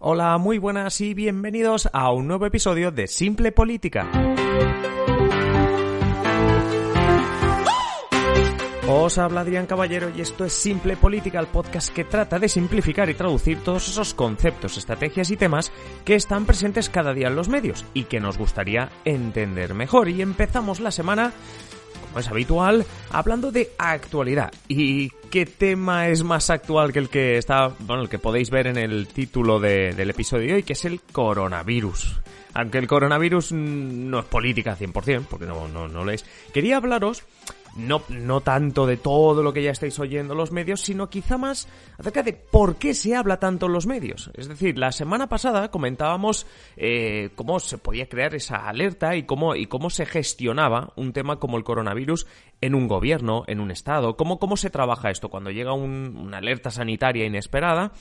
[0.00, 4.08] Hola, muy buenas y bienvenidos a un nuevo episodio de Simple Política.
[8.86, 13.10] Os habla Adrián Caballero y esto es Simple Política, el podcast que trata de simplificar
[13.10, 15.72] y traducir todos esos conceptos, estrategias y temas
[16.04, 20.08] que están presentes cada día en los medios y que nos gustaría entender mejor.
[20.08, 21.32] Y empezamos la semana
[22.20, 24.52] es habitual, hablando de actualidad.
[24.68, 28.66] ¿Y qué tema es más actual que el que está, bueno, el que podéis ver
[28.66, 32.20] en el título del episodio de hoy, que es el coronavirus?
[32.54, 36.24] Aunque el coronavirus no es política 100%, porque no, no, no lo es.
[36.52, 37.22] Quería hablaros
[37.76, 41.38] no, no tanto de todo lo que ya estáis oyendo en los medios, sino quizá
[41.38, 44.30] más acerca de por qué se habla tanto en los medios.
[44.34, 46.46] Es decir, la semana pasada comentábamos
[46.76, 51.38] eh, cómo se podía crear esa alerta y cómo, y cómo se gestionaba un tema
[51.38, 52.26] como el coronavirus
[52.60, 56.70] en un gobierno, en un estado, cómo, cómo se trabaja esto cuando llega una alerta
[56.70, 57.92] sanitaria inesperada.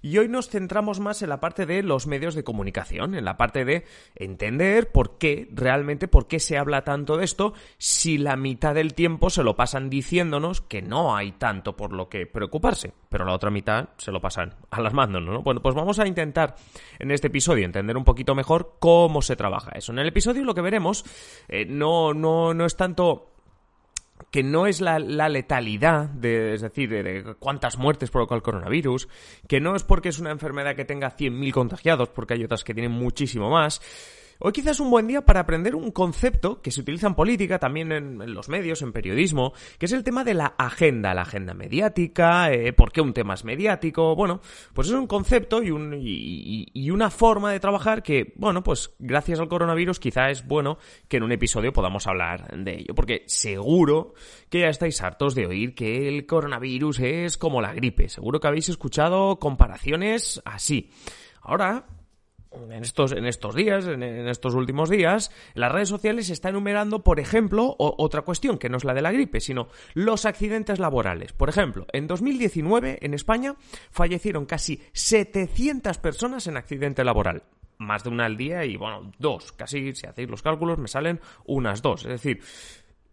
[0.00, 3.36] Y hoy nos centramos más en la parte de los medios de comunicación, en la
[3.36, 8.36] parte de entender por qué, realmente, por qué se habla tanto de esto si la
[8.36, 12.92] mitad del tiempo se lo pasan diciéndonos que no hay tanto por lo que preocuparse,
[13.08, 15.42] pero la otra mitad se lo pasan alarmándonos, ¿no?
[15.42, 16.54] Bueno, pues vamos a intentar
[16.98, 19.92] en este episodio entender un poquito mejor cómo se trabaja eso.
[19.92, 21.04] En el episodio lo que veremos
[21.48, 23.32] eh, no, no, no es tanto
[24.30, 29.08] que no es la, letalidad, de, es decir, de, cuántas muertes provoca el coronavirus,
[29.48, 32.74] que no es porque es una enfermedad que tenga 100.000 contagiados, porque hay otras que
[32.74, 33.80] tienen muchísimo más,
[34.38, 37.58] Hoy quizás es un buen día para aprender un concepto que se utiliza en política,
[37.58, 41.54] también en, los medios, en periodismo, que es el tema de la agenda, la agenda
[41.54, 44.40] mediática, eh, por qué un tema es mediático, bueno,
[44.74, 45.94] pues es un concepto y, un,
[46.92, 51.22] una forma de trabajar que, bueno, pues gracias al coronavirus quizá es bueno que en
[51.22, 54.12] un episodio podamos hablar de ello, porque seguro
[54.50, 58.48] que ya estáis hartos de oír que el coronavirus es como la gripe, seguro que
[58.48, 60.90] habéis escuchado comparaciones así.
[61.40, 61.86] Ahora,
[62.70, 67.20] en estos, en estos días, en, estos últimos días, las redes sociales está enumerando, por
[67.20, 71.32] ejemplo, otra cuestión que no es la de la gripe, sino los accidentes laborales.
[71.32, 73.56] Por ejemplo, en 2019 en España
[73.90, 77.42] fallecieron casi 700 personas en accidente laboral.
[77.78, 79.52] Más de una al día y, bueno, dos.
[79.52, 82.04] Casi, si hacéis los cálculos, me salen unas dos.
[82.04, 82.40] Es decir,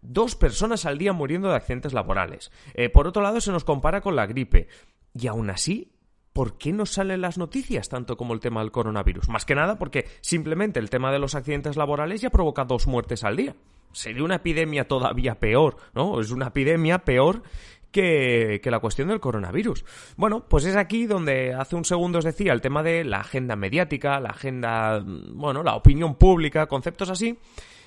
[0.01, 2.51] dos personas al día muriendo de accidentes laborales.
[2.73, 4.69] Eh, por otro lado, se nos compara con la gripe.
[5.13, 5.92] Y aún así,
[6.33, 9.29] ¿por qué no salen las noticias tanto como el tema del coronavirus?
[9.29, 13.23] Más que nada porque simplemente el tema de los accidentes laborales ya provoca dos muertes
[13.23, 13.55] al día.
[13.91, 16.19] Sería una epidemia todavía peor, ¿no?
[16.19, 17.43] Es una epidemia peor
[17.91, 19.85] que, que, la cuestión del coronavirus.
[20.17, 23.55] Bueno, pues es aquí donde hace un segundo os decía el tema de la agenda
[23.55, 27.37] mediática, la agenda, bueno, la opinión pública, conceptos así,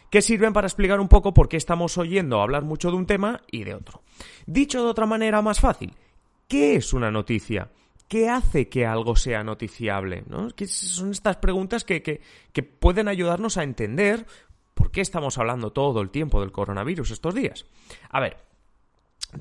[0.08, 3.40] que sirven para explicar un poco por qué estamos oyendo hablar mucho de un tema
[3.50, 4.02] y de otro.
[4.46, 5.92] Dicho de otra manera más fácil,
[6.46, 7.68] ¿qué es una noticia?
[8.08, 10.24] ¿Qué hace que algo sea noticiable?
[10.28, 10.48] ¿no?
[10.66, 12.20] Son estas preguntas que, que,
[12.52, 14.26] que pueden ayudarnos a entender
[14.74, 17.66] por qué estamos hablando todo el tiempo del coronavirus estos días.
[18.10, 18.45] A ver,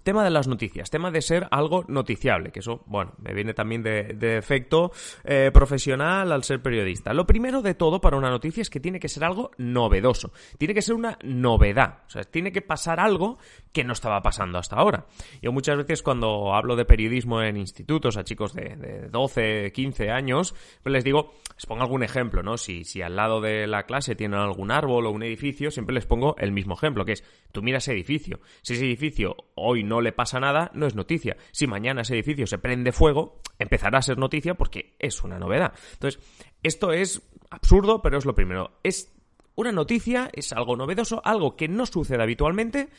[0.04, 3.84] Tema de las noticias, tema de ser algo noticiable, que eso, bueno, me viene también
[3.84, 4.92] de, efecto
[5.24, 7.14] eh, profesional al ser periodista.
[7.14, 10.74] Lo primero de todo para una noticia es que tiene que ser algo novedoso, tiene
[10.74, 13.38] que ser una novedad, o sea, tiene que pasar algo
[13.72, 15.06] que no estaba pasando hasta ahora.
[15.42, 20.10] Yo muchas veces cuando hablo de periodismo en institutos a chicos de, de 12, 15
[20.10, 22.58] años, pues les digo, les pongo algún ejemplo, ¿no?
[22.58, 26.06] Si, si al lado de la clase tienen algún árbol o un edificio, siempre les
[26.06, 30.02] pongo el mismo ejemplo, que es, tú mira ese edificio, si ese edificio hoy no
[30.02, 31.38] le pasa nada, no es noticia.
[31.52, 35.74] Si mañana ese edificio se prende fuego, empezará a ser noticia porque es una novedad.
[35.94, 36.22] Entonces,
[36.64, 38.80] esto es absurdo, pero es lo primero.
[38.84, 39.14] Es
[39.56, 42.90] una noticia, es algo novedoso, algo que no sucede habitualmente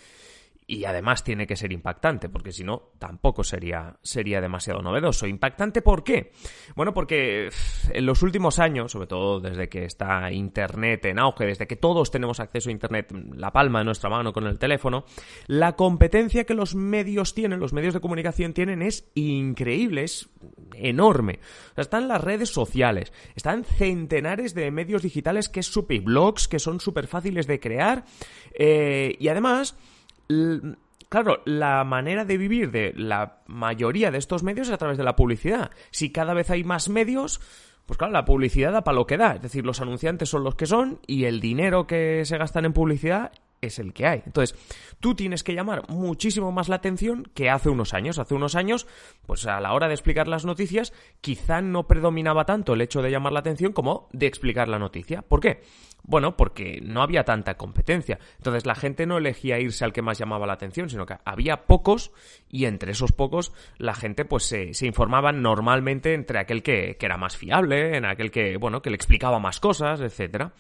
[0.69, 5.29] y además tiene que ser impactante, porque si no, tampoco sería, sería demasiado novedoso.
[5.29, 6.33] ¿Impactante por qué?
[6.75, 7.51] Bueno, porque
[7.91, 12.11] en los últimos años, sobre todo desde que está Internet en auge, desde que todos
[12.11, 15.05] tenemos acceso a Internet, la palma de nuestra mano con el teléfono,
[15.47, 20.29] la competencia que los medios tienen, los medios de comunicación tienen, es increíble, es
[20.75, 21.39] enorme.
[21.71, 26.49] O sea, están las redes sociales, están centenares de medios digitales que es super blogs,
[26.49, 28.05] que son súper fáciles de crear,
[28.53, 29.77] eh, y además
[31.09, 35.05] claro, la manera de vivir de la mayoría de estos medios es a través de
[35.05, 35.71] la publicidad.
[35.91, 37.41] Si cada vez hay más medios,
[37.87, 39.37] Pues claro, la publicidad da para lo que da.
[39.37, 42.73] Es decir, los anunciantes son los que son y el dinero que se gastan en
[42.73, 43.31] publicidad
[43.61, 44.23] es el que hay.
[44.27, 44.59] Entonces,
[45.01, 48.19] tú tienes que llamar muchísimo más la atención que hace unos años.
[48.19, 48.89] Hace unos años,
[49.25, 53.11] pues a la hora de explicar las noticias, quizá no predominaba tanto el hecho de
[53.11, 55.23] llamar la atención como de explicar la noticia.
[55.23, 55.63] ¿Por qué?
[56.09, 58.19] Bueno, porque no había tanta competencia.
[58.37, 61.67] Entonces la gente no elegía irse al que más llamaba la atención, sino que había
[61.67, 62.13] pocos
[62.49, 67.07] y entre esos pocos la gente pues se, se informaba normalmente entre aquel que, que,
[67.07, 70.53] era más fiable, en aquel que, bueno, que le explicaba más cosas, etcétera.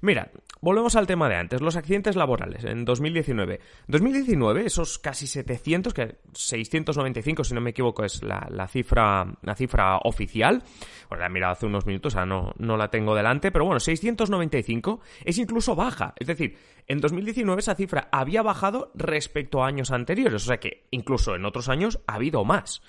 [0.00, 0.30] Mira,
[0.60, 3.60] volvemos al tema de antes, los accidentes laborales en 2019.
[3.86, 9.54] 2019, esos casi 700, que 695 si no me equivoco es la, la cifra, la
[9.54, 10.62] cifra oficial.
[11.08, 13.78] Bueno, la he mirado hace unos minutos, o no, no la tengo delante, pero bueno,
[13.78, 14.87] 695
[15.24, 16.14] es incluso baja.
[16.16, 16.56] Es decir,
[16.86, 21.44] en 2019 esa cifra había bajado respecto a años anteriores, o sea que incluso en
[21.44, 22.82] otros años ha habido más.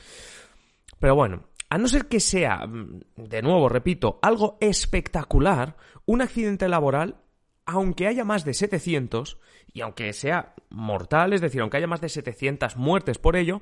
[1.00, 6.68] Pero bueno, a no ser que sea, mm, de nuevo, repito, algo espectacular, un accidente
[6.68, 7.18] laboral,
[7.66, 9.38] aunque haya más de 700,
[9.74, 13.62] y aunque sea mortal, es decir, aunque haya más de 700 muertes por ello,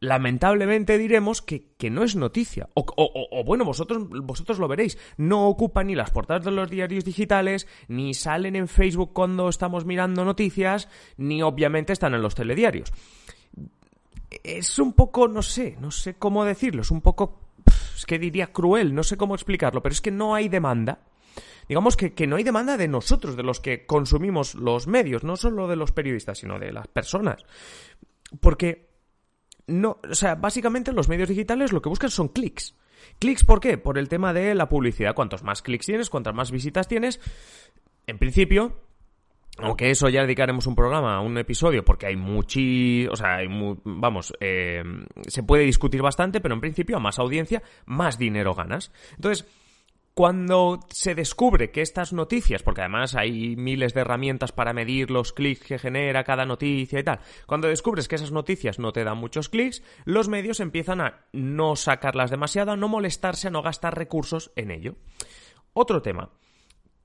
[0.00, 2.68] lamentablemente diremos que, no es noticia.
[2.74, 4.98] O, bueno, vosotros, vosotros lo veréis.
[5.16, 9.84] No ocupa ni las portadas de los diarios digitales, ni salen en Facebook cuando estamos
[9.84, 12.92] mirando noticias, ni obviamente están en los telediarios.
[14.42, 17.40] Es un poco, no sé, no sé cómo decirlo, es un poco,
[17.96, 21.00] es que diría cruel, no sé cómo explicarlo, pero es que no hay demanda.
[21.68, 25.36] Digamos que, que no hay demanda de nosotros, de los que consumimos los medios, no
[25.36, 27.44] solo de los periodistas, sino de las personas.
[28.40, 28.95] Porque
[29.66, 32.74] no, o sea, básicamente los medios digitales lo que buscan son clics.
[33.18, 33.78] ¿Clics por qué?
[33.78, 35.14] Por el tema de la publicidad.
[35.14, 37.20] Cuantos más clics tienes, cuantas más visitas tienes,
[38.06, 38.80] en principio,
[39.58, 43.48] aunque eso ya dedicaremos un programa, un episodio, porque hay muchi, o sea, hay
[43.84, 44.82] vamos, eh,
[45.26, 48.92] se puede discutir bastante, pero en principio a más audiencia, más dinero ganas.
[49.14, 49.46] Entonces,
[50.16, 55.34] cuando se descubre que estas noticias, porque además hay miles de herramientas para medir los
[55.34, 59.18] clics que genera cada noticia y tal, cuando descubres que esas noticias no te dan
[59.18, 63.94] muchos clics, los medios empiezan a no sacarlas demasiado, a no molestarse, a no gastar
[63.94, 64.94] recursos en ello.
[65.74, 66.30] Otro tema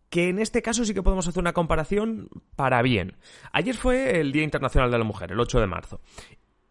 [0.10, 3.18] que en este caso sí que podemos hacer una comparación para bien.
[3.52, 6.00] Ayer fue el Día Internacional de la Mujer, el 8 de marzo,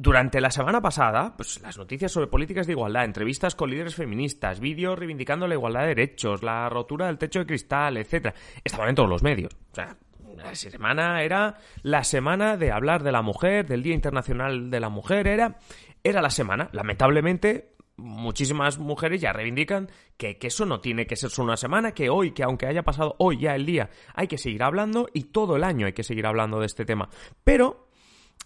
[0.01, 4.59] durante la semana pasada, pues las noticias sobre políticas de igualdad, entrevistas con líderes feministas,
[4.59, 8.95] vídeos reivindicando la igualdad de derechos, la rotura del techo de cristal, etcétera, estaban en
[8.95, 9.53] todos los medios.
[9.73, 9.99] O sea,
[10.39, 14.89] la semana era la semana de hablar de la mujer, del Día Internacional de la
[14.89, 15.59] Mujer, era,
[16.03, 16.71] era la semana.
[16.73, 21.93] Lamentablemente, muchísimas mujeres ya reivindican que, que, eso no tiene que ser solo una semana,
[21.93, 25.25] que hoy, que aunque haya pasado hoy ya el día, hay que seguir hablando y
[25.25, 27.11] todo el año hay que seguir hablando de este tema.
[27.45, 27.91] Pero,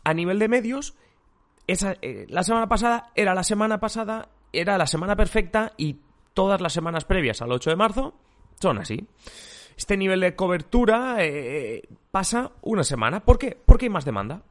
[0.02, 0.96] a nivel de medios,
[1.66, 5.96] esa, eh, la semana pasada era la semana pasada, era la semana perfecta y
[6.34, 8.14] todas las semanas previas al 8 de marzo
[8.61, 9.06] son así.
[9.76, 13.25] Este nivel de cobertura eh, pasa una semana.
[13.25, 13.58] ¿Por qué?
[13.64, 14.43] Porque hay más demanda.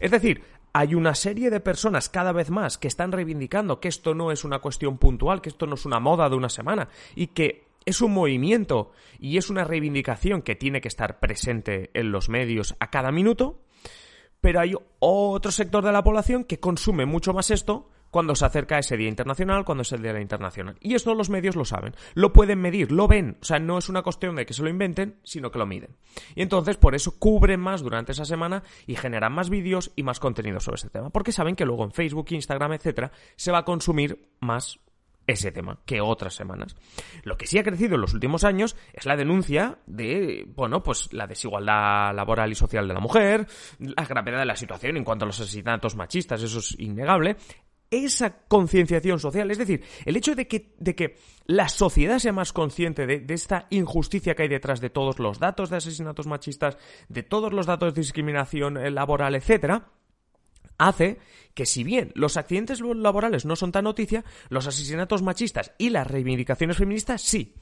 [0.00, 4.14] Es decir, hay una serie de personas cada vez más que están reivindicando que esto
[4.14, 7.28] no es una cuestión puntual, que esto no es una moda de una semana y
[7.28, 12.28] que es un movimiento y es una reivindicación que tiene que estar presente en los
[12.28, 13.60] medios a cada minuto
[14.40, 18.78] pero hay otro sector de la población que consume mucho más esto cuando se acerca
[18.78, 20.76] ese Día Internacional, cuando es el Día Internacional.
[20.80, 23.38] Y esto los medios lo saben, lo pueden medir, lo ven.
[23.40, 25.96] O sea, no es una cuestión de que se lo inventen, sino que lo miden.
[26.34, 30.20] Y entonces, por eso cubren más durante esa semana y generan más vídeos y más
[30.20, 31.10] contenido sobre ese tema.
[31.10, 34.80] Porque saben que luego en Facebook, Instagram, etcétera, se va a consumir más
[35.26, 36.76] ese tema que otras semanas.
[37.22, 41.12] Lo que sí ha crecido en los últimos años es la denuncia de, bueno, pues
[41.12, 43.46] la desigualdad laboral y social de la mujer,
[43.78, 47.36] la gravedad de la situación en cuanto a los asesinatos machistas, eso es innegable.
[47.90, 52.52] Esa concienciación social, es decir, el hecho de que, de que la sociedad sea más
[52.52, 56.78] consciente de, de esta injusticia que hay detrás de todos los datos de asesinatos machistas,
[57.08, 59.88] de todos los datos de discriminación eh, laboral, etcétera,
[60.80, 61.18] hace
[61.54, 66.06] que si bien los accidentes laborales no son tan noticia, los asesinatos machistas y las
[66.06, 67.54] reivindicaciones feministas sí.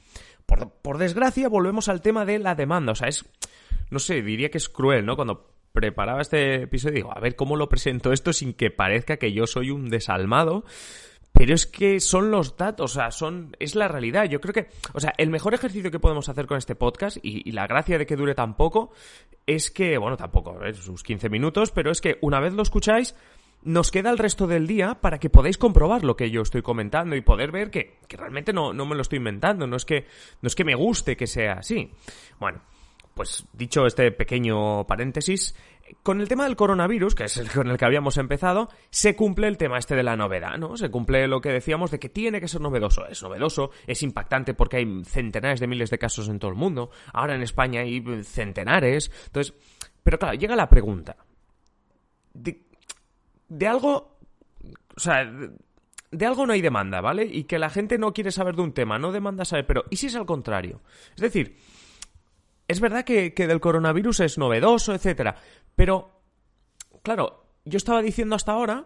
[0.45, 2.93] Por, desgracia, volvemos al tema de la demanda.
[2.93, 3.25] O sea, es,
[3.91, 5.15] no sé, diría que es cruel, ¿no?
[5.15, 9.31] Cuando preparaba este episodio digo, a ver cómo lo presento esto sin que parezca que
[9.31, 10.65] yo soy un desalmado.
[11.39, 14.25] Pero es que son los datos, o sea, son, es la realidad.
[14.25, 17.49] Yo creo que, o sea, el mejor ejercicio que podemos hacer con este podcast y,
[17.53, 18.91] la gracia de que dure tan poco
[19.45, 20.73] es que, bueno, tampoco, ¿eh?
[20.73, 23.15] sus 15 minutos, pero es que una vez lo escucháis,
[23.63, 27.15] nos queda el resto del día para que podáis comprobar lo que yo estoy comentando
[27.15, 30.07] y poder ver que, que realmente no, no me lo estoy inventando, no es que,
[30.41, 31.89] no es que me guste que sea así.
[32.37, 32.59] Bueno,
[33.13, 35.55] pues dicho este pequeño paréntesis,
[36.03, 39.47] con el tema del coronavirus, que es el con el que habíamos empezado, se cumple
[39.47, 40.77] el tema este de la novedad, ¿no?
[40.77, 43.05] Se cumple lo que decíamos de que tiene que ser novedoso.
[43.07, 46.91] Es novedoso, es impactante porque hay centenares de miles de casos en todo el mundo.
[47.13, 49.11] Ahora en España hay centenares.
[49.27, 49.53] Entonces,
[50.03, 51.17] pero claro, llega la pregunta.
[52.33, 54.19] De, algo.
[54.95, 55.51] O sea, de,
[56.11, 57.25] de algo no hay demanda, ¿vale?
[57.25, 59.97] Y que la gente no quiere saber de un tema, no demanda saber, pero ¿y
[59.97, 60.81] si es al contrario?
[61.15, 61.57] Es decir,
[62.67, 65.35] es verdad que, que del coronavirus es novedoso, etcétera,
[65.79, 66.11] pero,
[67.03, 68.83] claro, yo estaba diciendo hasta ahora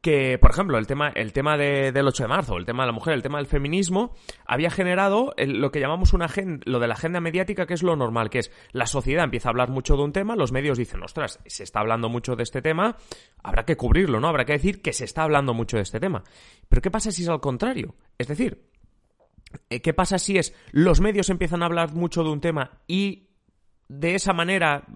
[0.00, 2.86] que, por ejemplo, el tema, el tema de, del 8 de marzo, el tema de
[2.86, 4.14] la mujer, el tema del feminismo,
[4.46, 7.94] había generado lo que llamamos una agenda, lo de la agenda mediática, que es lo
[7.94, 11.02] normal, que es la sociedad empieza a hablar mucho de un tema, los medios dicen,
[11.02, 12.96] ostras, se está hablando mucho de este tema,
[13.42, 14.28] habrá que cubrirlo, ¿no?
[14.28, 16.24] Habrá que decir que se está hablando mucho de este tema.
[16.70, 17.96] Pero ¿qué pasa si es al contrario?
[18.16, 18.64] Es decir,
[19.68, 23.28] eh, ¿qué pasa si es los medios empiezan a hablar mucho de un tema y
[23.88, 24.86] de esa manera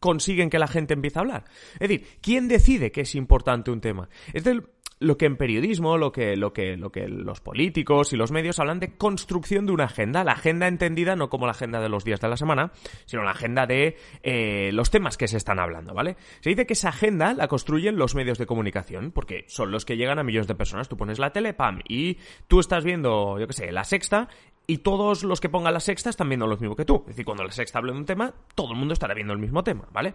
[0.00, 1.44] consiguen que la gente empiece a hablar.
[1.74, 4.08] Es decir, ¿quién decide que es importante un tema?
[4.32, 4.64] Es del,
[5.00, 8.58] lo que en periodismo, lo que, lo que, lo que los políticos y los medios
[8.60, 10.22] hablan de construcción de una agenda.
[10.24, 12.72] La agenda entendida no como la agenda de los días de la semana,
[13.06, 16.16] sino la agenda de eh, los temas que se están hablando, ¿vale?
[16.40, 19.96] Se dice que esa agenda la construyen los medios de comunicación, porque son los que
[19.96, 20.88] llegan a millones de personas.
[20.88, 24.28] Tú pones la tele, pam, y tú estás viendo, yo qué sé, la sexta,
[24.66, 27.00] y todos los que pongan la sexta están viendo lo mismo que tú.
[27.00, 29.38] Es decir, cuando la sexta hable de un tema, todo el mundo estará viendo el
[29.38, 30.14] mismo tema, ¿vale?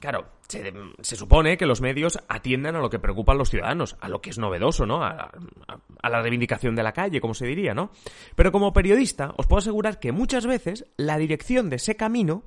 [0.00, 3.96] Claro, se, se, supone que los medios atienden a lo que preocupa a los ciudadanos,
[4.00, 5.02] a lo que es novedoso, ¿no?
[5.02, 7.90] A, a, a, la reivindicación de la calle, como se diría, ¿no?
[8.34, 12.42] Pero como periodista, os puedo asegurar que muchas veces la dirección de ese camino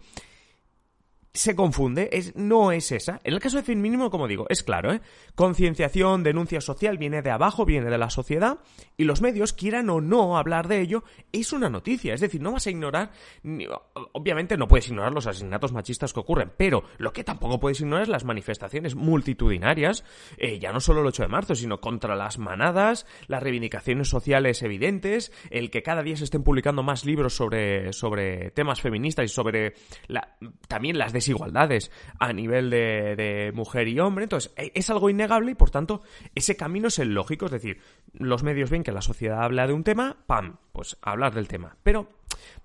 [1.37, 3.21] se confunde, es, no es esa.
[3.23, 5.01] En el caso de fin mínimo, como digo, es claro, ¿eh?
[5.35, 8.59] Concienciación, denuncia social viene de abajo, viene de la sociedad,
[8.97, 12.13] y los medios, quieran o no hablar de ello, es una noticia.
[12.13, 13.11] Es decir, no vas a ignorar,
[14.13, 18.03] obviamente no puedes ignorar los asesinatos machistas que ocurren, pero lo que tampoco puedes ignorar
[18.03, 20.03] es las manifestaciones multitudinarias,
[20.37, 24.63] eh, ya no solo el 8 de marzo, sino contra las manadas, las reivindicaciones sociales
[24.63, 29.29] evidentes, el que cada día se estén publicando más libros sobre, sobre temas feministas y
[29.29, 29.75] sobre
[30.67, 31.26] también las desigualdades
[32.19, 34.23] a nivel de, mujer y hombre.
[34.23, 36.01] Entonces, e, es algo innegable y, por tanto,
[36.35, 37.45] ese camino es el lógico.
[37.45, 37.79] Es decir,
[38.13, 40.57] los medios ven que la sociedad habla de un tema, ¡pam!
[40.71, 41.77] Pues hablar del tema.
[41.83, 42.09] Pero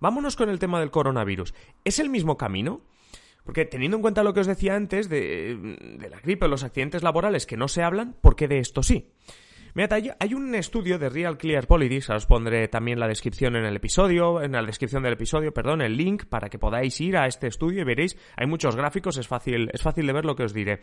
[0.00, 1.54] vámonos con el tema del coronavirus.
[1.85, 2.83] ¿Es el mismo camino?
[3.45, 7.47] Porque teniendo en cuenta lo que os decía antes de, la gripe los accidentes laborales
[7.47, 9.11] que no se hablan, ¿por qué de esto sí?
[9.75, 14.43] Hay un estudio de Real Clear Politics, os pondré también la descripción en el episodio,
[14.43, 17.81] en la descripción del episodio, perdón, el link para que podáis ir a este estudio
[17.81, 20.81] y veréis, hay muchos gráficos, es fácil, es fácil de ver lo que os diré.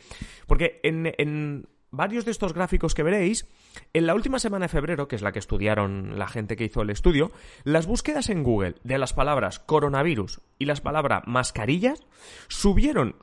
[0.48, 3.48] Porque en, en varios de estos gráficos que veréis,
[3.94, 6.82] en la última semana de febrero, que es la que estudiaron la gente que hizo
[6.82, 7.32] el estudio,
[7.64, 12.02] las búsquedas en Google de las palabras coronavirus y las palabras mascarillas
[12.48, 13.18] subieron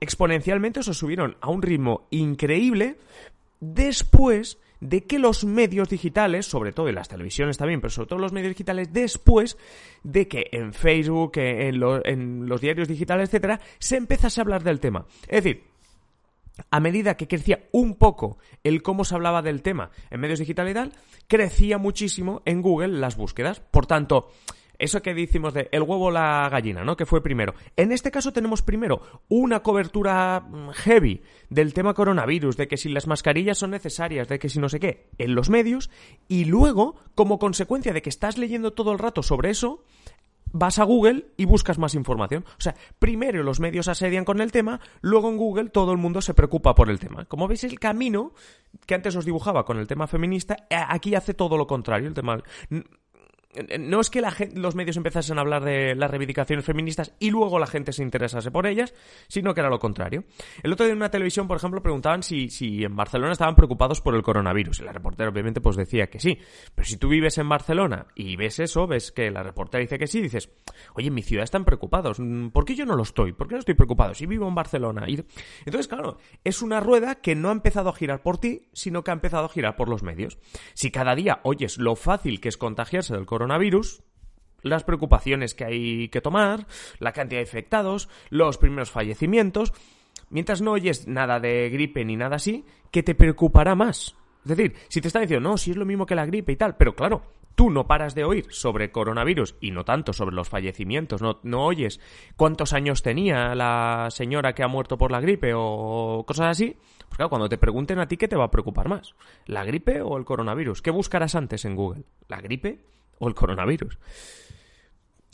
[0.00, 2.98] exponencialmente, o se subieron a un ritmo increíble
[3.60, 8.18] después de que los medios digitales, sobre todo en las televisiones también, pero sobre todo
[8.18, 9.56] los medios digitales, después
[10.02, 14.62] de que en Facebook, en, lo, en los diarios digitales, etcétera, se empezase a hablar
[14.62, 15.06] del tema.
[15.26, 15.64] Es decir,
[16.70, 20.72] a medida que crecía un poco el cómo se hablaba del tema en medios digitales
[20.72, 20.92] y tal,
[21.26, 23.60] crecía muchísimo en Google las búsquedas.
[23.60, 24.30] Por tanto,
[24.78, 26.96] eso que decimos de el huevo o la gallina, ¿no?
[26.96, 27.54] Que fue primero.
[27.76, 33.06] En este caso tenemos primero una cobertura heavy del tema coronavirus, de que si las
[33.06, 35.90] mascarillas son necesarias, de que si no sé qué, en los medios,
[36.28, 39.84] y luego, como consecuencia de que estás leyendo todo el rato sobre eso,
[40.52, 42.44] vas a Google y buscas más información.
[42.58, 46.20] O sea, primero los medios asedian con el tema, luego en Google todo el mundo
[46.20, 47.24] se preocupa por el tema.
[47.26, 48.32] Como veis, el camino
[48.86, 52.08] que antes os dibujaba con el tema feminista, aquí hace todo lo contrario.
[52.08, 52.42] El tema
[53.78, 54.22] no es que
[54.54, 58.50] los medios empezasen a hablar de las reivindicaciones feministas y luego la gente se interesase
[58.50, 58.92] por ellas,
[59.26, 60.24] sino que era lo contrario.
[60.62, 64.02] El otro día en una televisión, por ejemplo, preguntaban si, si en Barcelona estaban preocupados
[64.02, 64.80] por el coronavirus.
[64.80, 66.38] Y la reportera obviamente pues decía que sí.
[66.74, 70.06] Pero si tú vives en Barcelona y ves eso, ves que la reportera dice que
[70.06, 70.50] sí, dices,
[70.94, 72.18] oye, en mi ciudad están preocupados.
[72.52, 73.32] ¿Por qué yo no lo estoy?
[73.32, 74.14] ¿Por qué no estoy preocupado?
[74.14, 75.08] Si vivo en Barcelona.
[75.08, 75.24] Y...
[75.64, 79.10] Entonces, claro, es una rueda que no ha empezado a girar por ti, sino que
[79.10, 80.38] ha empezado a girar por los medios.
[80.74, 84.02] Si cada día oyes lo fácil que es contagiarse del coronavirus, coronavirus,
[84.62, 86.66] las preocupaciones que hay que tomar,
[86.98, 89.72] la cantidad de infectados, los primeros fallecimientos,
[90.28, 94.16] mientras no oyes nada de gripe ni nada así, que te preocupará más.
[94.42, 96.56] Es decir, si te está diciendo, no, si es lo mismo que la gripe y
[96.56, 97.22] tal, pero claro,
[97.54, 101.64] tú no paras de oír sobre coronavirus y no tanto sobre los fallecimientos, no, no
[101.64, 102.00] oyes
[102.34, 106.76] cuántos años tenía la señora que ha muerto por la gripe o cosas así,
[107.08, 109.14] pues claro, cuando te pregunten a ti, ¿qué te va a preocupar más?
[109.46, 110.82] ¿La gripe o el coronavirus?
[110.82, 112.02] ¿Qué buscarás antes en Google?
[112.26, 112.80] ¿La gripe
[113.18, 113.98] o el coronavirus.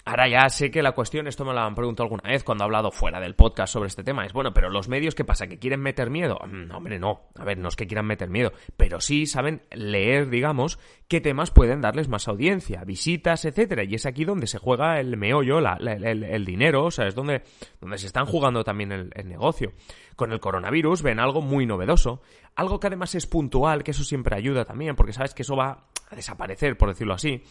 [0.07, 2.67] Ahora ya sé que la cuestión, esto me lo han preguntado alguna vez cuando he
[2.67, 5.47] hablado fuera del podcast sobre este tema, es bueno, pero los medios, ¿qué pasa?
[5.47, 6.38] ¿Que quieren meter miedo?
[6.47, 7.31] Mm, hombre, no.
[7.38, 11.50] A ver, no es que quieran meter miedo, pero sí saben leer, digamos, qué temas
[11.50, 13.83] pueden darles más audiencia, visitas, etcétera.
[13.85, 17.43] Y es aquí donde se juega el meollo, el, dinero, o sea, es donde,
[17.81, 19.73] donde se están jugando también el negocio.
[20.17, 22.21] Con el coronavirus ven algo muy novedoso,
[22.57, 25.87] algo que además es puntual, que eso siempre ayuda también, porque sabes que eso va
[26.14, 27.42] desaparecer, por decirlo así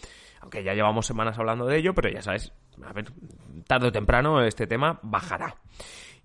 [0.44, 2.52] aunque ya llevamos semanas hablando de ello, pero ya sabes,
[2.84, 3.06] a ver,
[3.66, 5.56] tarde o temprano este tema bajará.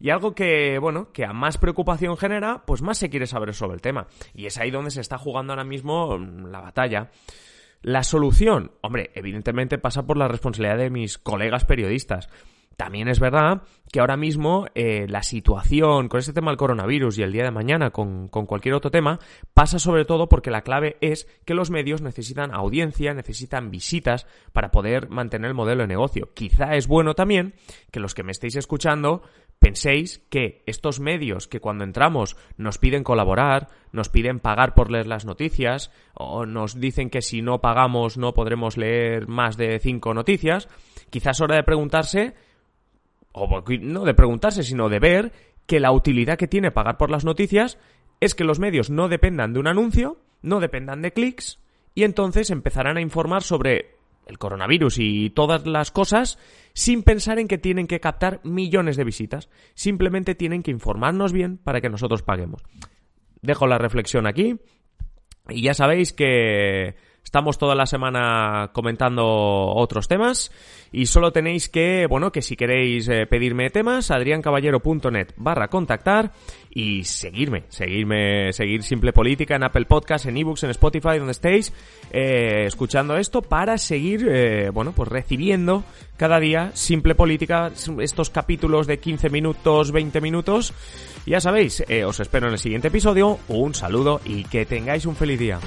[0.00, 3.74] Y algo que, bueno, que a más preocupación genera, pues más se quiere saber sobre
[3.74, 4.08] el tema.
[4.34, 7.10] Y es ahí donde se está jugando ahora mismo la batalla.
[7.80, 12.28] La solución, hombre, evidentemente pasa por la responsabilidad de mis colegas periodistas.
[12.78, 17.24] También es verdad que ahora mismo eh, la situación con este tema del coronavirus y
[17.24, 19.18] el día de mañana con, con, cualquier otro tema
[19.52, 24.70] pasa sobre todo porque la clave es que los medios necesitan audiencia, necesitan visitas para
[24.70, 26.30] poder mantener el modelo de negocio.
[26.34, 27.54] Quizá es bueno también
[27.90, 29.22] que los que me estéis escuchando
[29.58, 35.08] penséis que estos medios que cuando entramos nos piden colaborar, nos piden pagar por leer
[35.08, 40.14] las noticias o nos dicen que si no pagamos no podremos leer más de cinco
[40.14, 40.68] noticias,
[41.10, 42.46] quizás es hora de preguntarse
[43.80, 45.32] no de preguntarse, sino de ver
[45.66, 47.78] que la utilidad que tiene pagar por las noticias
[48.20, 51.60] es que los medios no dependan de un anuncio, no dependan de clics,
[51.94, 56.38] y entonces empezarán a informar sobre el coronavirus y todas las cosas
[56.74, 59.48] sin pensar en que tienen que captar millones de visitas.
[59.74, 62.62] Simplemente tienen que informarnos bien para que nosotros paguemos.
[63.42, 64.60] Dejo la reflexión aquí
[65.48, 66.94] y ya sabéis que
[67.28, 70.50] Estamos toda la semana comentando otros temas
[70.90, 76.32] y solo tenéis que, bueno, que si queréis eh, pedirme temas, adriancaballero.net barra contactar
[76.70, 81.70] y seguirme, seguirme, seguir Simple Política en Apple Podcasts, en ebooks, en Spotify, donde estéis
[82.12, 85.84] eh, escuchando esto para seguir, eh, bueno, pues recibiendo
[86.16, 87.70] cada día Simple Política,
[88.00, 90.72] estos capítulos de 15 minutos, 20 minutos.
[91.26, 95.38] Ya sabéis, os espero en el siguiente episodio, un saludo y que tengáis un feliz
[95.38, 95.60] día.